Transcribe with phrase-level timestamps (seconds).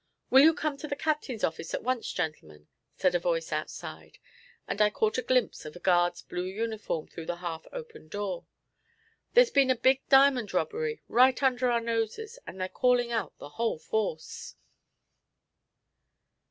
[0.31, 2.67] 'Will you come to the captain's office at once, gentlemen?'
[2.97, 4.17] said a voice outside,
[4.67, 8.47] and I caught a glimpse of a guard's blue uniform through the half opened door.
[9.35, 13.49] 'There's been a big diamond robbery right under our noses, and they're calling out the
[13.49, 14.55] whole force.'